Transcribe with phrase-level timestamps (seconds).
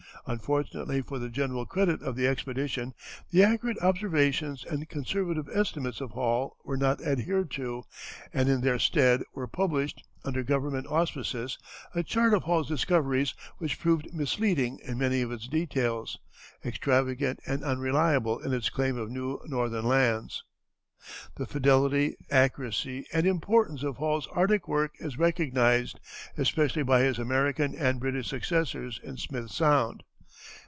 [0.27, 2.93] Unfortunately for the general credit of the expedition,
[3.31, 7.83] the accurate observations and conservative estimates of Hall were not adhered to,
[8.31, 11.57] and in their stead were published, under government auspices,
[11.95, 16.19] a chart of Hall's discoveries which proved misleading in many of its details,
[16.63, 20.43] extravagant and unreliable in its claims of new northern lands.
[21.35, 25.99] The fidelity, accuracy, and importance of Hall's Arctic work is recognized,
[26.37, 30.03] especially by his American and British successors in Smith Sound.